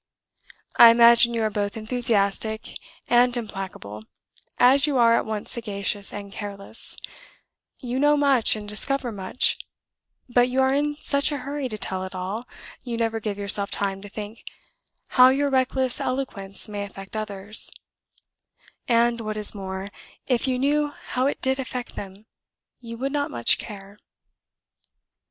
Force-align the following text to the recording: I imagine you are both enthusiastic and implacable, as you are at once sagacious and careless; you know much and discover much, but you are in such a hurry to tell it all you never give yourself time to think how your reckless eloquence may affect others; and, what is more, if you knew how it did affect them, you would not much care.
I 0.77 0.89
imagine 0.89 1.35
you 1.35 1.43
are 1.43 1.51
both 1.51 1.77
enthusiastic 1.77 2.73
and 3.07 3.37
implacable, 3.37 4.05
as 4.57 4.87
you 4.87 4.97
are 4.97 5.15
at 5.15 5.27
once 5.27 5.51
sagacious 5.51 6.11
and 6.11 6.31
careless; 6.31 6.97
you 7.83 7.99
know 7.99 8.17
much 8.17 8.55
and 8.55 8.67
discover 8.67 9.11
much, 9.11 9.59
but 10.27 10.49
you 10.49 10.59
are 10.59 10.73
in 10.73 10.95
such 10.99 11.31
a 11.31 11.37
hurry 11.45 11.69
to 11.69 11.77
tell 11.77 12.03
it 12.03 12.15
all 12.15 12.47
you 12.81 12.97
never 12.97 13.19
give 13.19 13.37
yourself 13.37 13.69
time 13.69 14.01
to 14.01 14.09
think 14.09 14.43
how 15.09 15.29
your 15.29 15.51
reckless 15.51 16.01
eloquence 16.01 16.67
may 16.67 16.81
affect 16.83 17.15
others; 17.15 17.69
and, 18.87 19.21
what 19.21 19.37
is 19.37 19.53
more, 19.53 19.89
if 20.25 20.47
you 20.47 20.57
knew 20.57 20.87
how 20.87 21.27
it 21.27 21.41
did 21.41 21.59
affect 21.59 21.93
them, 21.95 22.25
you 22.79 22.97
would 22.97 23.11
not 23.11 23.29
much 23.29 23.59
care. 23.59 23.99